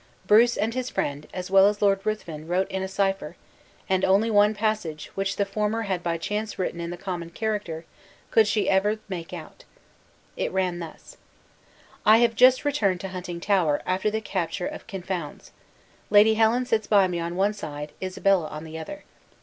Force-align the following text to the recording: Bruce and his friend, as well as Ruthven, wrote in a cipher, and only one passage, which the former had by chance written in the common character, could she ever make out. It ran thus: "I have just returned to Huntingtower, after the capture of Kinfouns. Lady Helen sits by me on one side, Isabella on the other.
Bruce 0.25 0.57
and 0.57 0.73
his 0.73 0.89
friend, 0.89 1.27
as 1.31 1.51
well 1.51 1.67
as 1.67 1.79
Ruthven, 1.79 2.47
wrote 2.47 2.67
in 2.71 2.81
a 2.81 2.87
cipher, 2.87 3.35
and 3.87 4.03
only 4.03 4.31
one 4.31 4.55
passage, 4.55 5.11
which 5.13 5.35
the 5.35 5.45
former 5.45 5.83
had 5.83 6.01
by 6.01 6.17
chance 6.17 6.57
written 6.57 6.81
in 6.81 6.89
the 6.89 6.97
common 6.97 7.29
character, 7.29 7.85
could 8.31 8.47
she 8.47 8.67
ever 8.67 8.97
make 9.09 9.31
out. 9.31 9.63
It 10.35 10.51
ran 10.51 10.79
thus: 10.79 11.17
"I 12.03 12.17
have 12.17 12.33
just 12.33 12.65
returned 12.65 12.99
to 13.01 13.09
Huntingtower, 13.09 13.83
after 13.85 14.09
the 14.09 14.21
capture 14.21 14.65
of 14.65 14.87
Kinfouns. 14.87 15.51
Lady 16.09 16.33
Helen 16.33 16.65
sits 16.65 16.87
by 16.87 17.07
me 17.07 17.19
on 17.19 17.35
one 17.35 17.53
side, 17.53 17.91
Isabella 18.01 18.47
on 18.47 18.63
the 18.63 18.79
other. 18.79 19.03